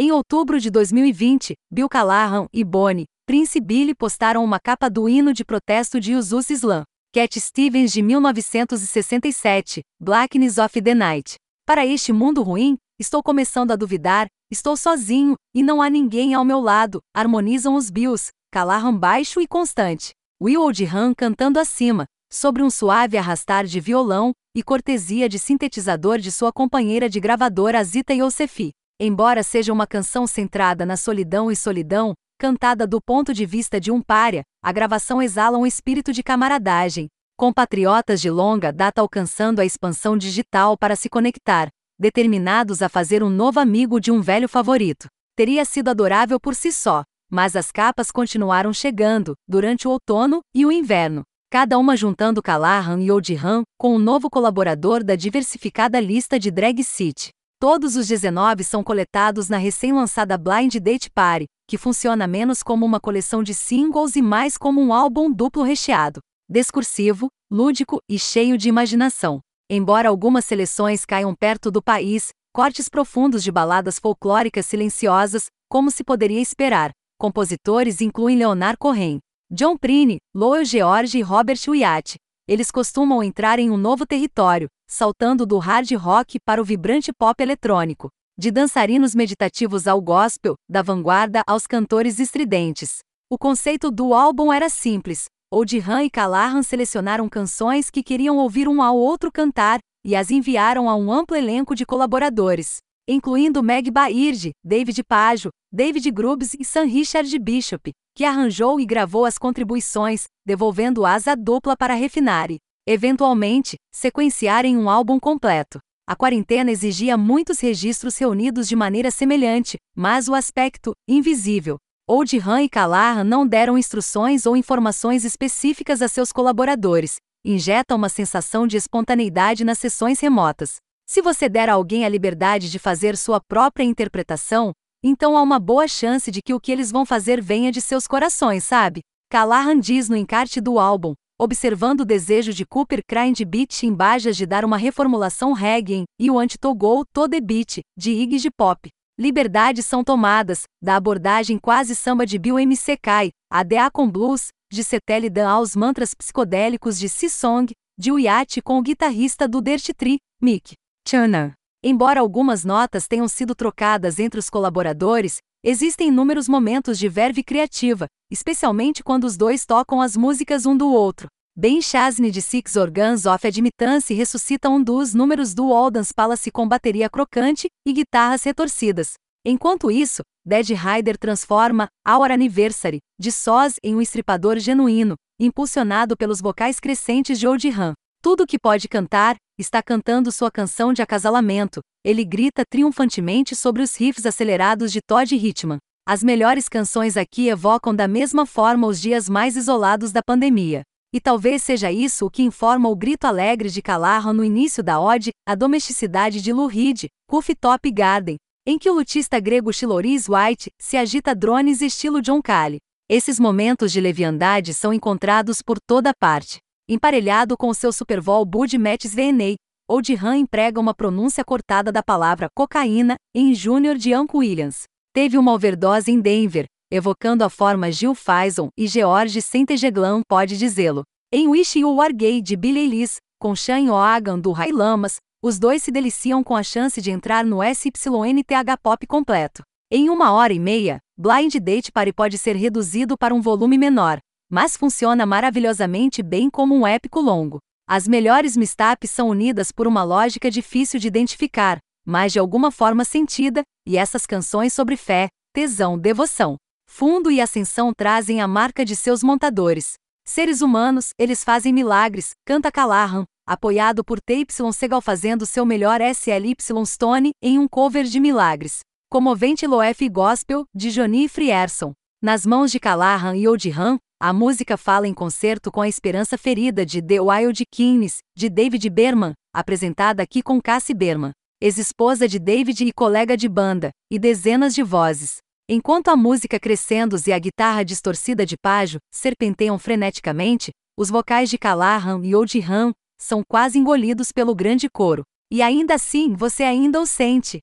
[0.00, 5.34] Em outubro de 2020, Bill Callahan e Bonnie, Prince Billy postaram uma capa do hino
[5.34, 11.34] de protesto de Usus Islam, Cat Stevens de 1967, Blackness of the Night.
[11.66, 16.44] Para este mundo ruim, estou começando a duvidar, estou sozinho, e não há ninguém ao
[16.44, 20.12] meu lado, harmonizam os Bills, Callahan baixo e constante.
[20.40, 26.30] Will Oldham cantando acima, sobre um suave arrastar de violão, e cortesia de sintetizador de
[26.30, 28.70] sua companheira de gravadora Zita Yosefi.
[29.00, 33.92] Embora seja uma canção centrada na solidão e solidão, cantada do ponto de vista de
[33.92, 37.06] um pária, a gravação exala um espírito de camaradagem.
[37.36, 43.30] Compatriotas de longa data alcançando a expansão digital para se conectar, determinados a fazer um
[43.30, 45.06] novo amigo de um velho favorito.
[45.36, 50.66] Teria sido adorável por si só, mas as capas continuaram chegando, durante o outono e
[50.66, 56.36] o inverno, cada uma juntando Callahan e Oldham com um novo colaborador da diversificada lista
[56.36, 57.30] de Drag City.
[57.60, 63.00] Todos os 19 são coletados na recém-lançada Blind Date Party, que funciona menos como uma
[63.00, 68.68] coleção de singles e mais como um álbum duplo recheado, discursivo, lúdico e cheio de
[68.68, 69.40] imaginação.
[69.68, 76.04] Embora algumas seleções caiam perto do país, cortes profundos de baladas folclóricas silenciosas, como se
[76.04, 76.92] poderia esperar.
[77.18, 79.18] Compositores incluem Leonard Cohen,
[79.50, 85.44] John Prine, Lowell George e Robert Wyatt, eles costumam entrar em um novo território, saltando
[85.44, 91.42] do hard rock para o vibrante pop eletrônico, de dançarinos meditativos ao gospel, da vanguarda
[91.46, 93.00] aos cantores estridentes.
[93.30, 95.26] O conceito do álbum era simples.
[95.52, 100.88] Oldham e Callahan selecionaram canções que queriam ouvir um ao outro cantar e as enviaram
[100.88, 102.78] a um amplo elenco de colaboradores,
[103.08, 109.24] incluindo Meg Baird, David Pajo, David Grubbs e Sam Richard Bishop, que arranjou e gravou
[109.24, 115.78] as contribuições, devolvendo asa dupla para refinar e, eventualmente, sequenciar em um álbum completo.
[116.06, 121.76] A quarentena exigia muitos registros reunidos de maneira semelhante, mas o aspecto invisível.
[122.08, 127.16] Oldham e Callahan não deram instruções ou informações específicas a seus colaboradores.
[127.44, 130.76] Injeta uma sensação de espontaneidade nas sessões remotas.
[131.10, 135.58] Se você der a alguém a liberdade de fazer sua própria interpretação, então há uma
[135.58, 139.00] boa chance de que o que eles vão fazer venha de seus corações, sabe?
[139.30, 144.36] Callahan diz no encarte do álbum, observando o desejo de Cooper Crying Beat em Bajas
[144.36, 148.90] de dar uma reformulação reggae e o anti-togol Tode Beat, de Iggy Pop.
[149.18, 154.84] Liberdades são tomadas, da abordagem quase samba de Bill MC Kai, a Deacon Blues, de
[154.84, 160.18] Cetelli Dan aos mantras psicodélicos de C-Song, de Uyat com o guitarrista do Dirt Tree,
[160.40, 160.74] Mick
[161.10, 161.54] Chana.
[161.82, 168.06] Embora algumas notas tenham sido trocadas entre os colaboradores, existem inúmeros momentos de verve criativa,
[168.30, 171.28] especialmente quando os dois tocam as músicas um do outro.
[171.56, 176.68] Ben Chasney de Six Organs of Admittance ressuscita um dos números do Oldens Palace com
[176.68, 179.14] bateria crocante e guitarras retorcidas.
[179.46, 186.42] Enquanto isso, Dead Rider transforma Our Anniversary de sós em um estripador genuíno, impulsionado pelos
[186.42, 187.94] vocais crescentes de Oldham.
[188.20, 191.80] Tudo que pode cantar, está cantando sua canção de acasalamento.
[192.04, 195.78] Ele grita triunfantemente sobre os riffs acelerados de Todd Hitman.
[196.06, 200.82] As melhores canções aqui evocam da mesma forma os dias mais isolados da pandemia.
[201.12, 205.00] E talvez seja isso o que informa o grito alegre de Callahan no início da
[205.00, 208.36] ode, a domesticidade de Lou Reed, Cuff Top Garden,
[208.66, 212.78] em que o lutista grego Chiloris White se agita drones estilo John Cale.
[213.08, 216.58] Esses momentos de leviandade são encontrados por toda parte.
[216.90, 219.56] Emparelhado com o seu Supervol Bud Mattis VNA,
[219.86, 224.84] Oldham emprega uma pronúncia cortada da palavra cocaína em Júnior de Uncle Williams.
[225.12, 231.02] Teve uma overdose em Denver, evocando a forma Gil Faison e George Saint-Eglan pode dizê-lo.
[231.30, 235.58] Em Wish You Are Gay de Billy Ellis, com Shane O'Hagan do Ray Lamas, os
[235.58, 239.62] dois se deliciam com a chance de entrar no SYNTH Pop completo.
[239.92, 244.20] Em uma hora e meia, Blind Date Party pode ser reduzido para um volume menor,
[244.50, 247.58] mas funciona maravilhosamente bem como um épico longo.
[247.86, 253.04] As melhores mistakes são unidas por uma lógica difícil de identificar, mas de alguma forma
[253.04, 256.56] sentida, e essas canções sobre fé, tesão, devoção,
[256.88, 259.94] fundo e ascensão trazem a marca de seus montadores.
[260.26, 266.54] Seres humanos, eles fazem milagres, canta Callahan, apoiado por TY Segal fazendo seu melhor SLY
[266.84, 268.80] Stone em um cover de Milagres.
[269.10, 271.92] Comovente Loef Gospel, de Johnny Frierson.
[272.22, 276.84] Nas mãos de Callahan e Oldham, a música fala em concerto com a esperança ferida
[276.84, 281.30] de The Wild Kings, de David Berman, apresentada aqui com Cassie Berman,
[281.60, 285.36] ex-esposa de David e colega de banda, e dezenas de vozes.
[285.68, 291.56] Enquanto a música crescendos e a guitarra distorcida de Pajo serpenteiam freneticamente, os vocais de
[291.56, 295.22] Callahan e Oldham são quase engolidos pelo grande coro.
[295.48, 297.60] E ainda assim você ainda o sente.